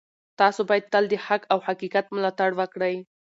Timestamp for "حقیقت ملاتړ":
1.67-2.49